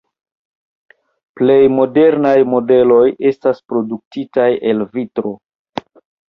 Plej 1.39 1.57
modernaj 1.79 2.31
modeloj 2.53 3.03
estas 3.33 3.61
produktitaj 3.73 4.49
el 4.71 4.83
vitro. 4.99 5.37